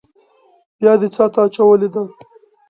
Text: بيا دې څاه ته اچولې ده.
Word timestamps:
بيا 0.79 0.93
دې 0.99 1.07
څاه 1.15 1.29
ته 1.33 1.39
اچولې 1.45 1.87
ده. 1.93 2.03